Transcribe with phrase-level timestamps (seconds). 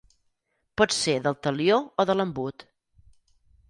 [0.81, 2.71] Pot ser del talió o de l'embut.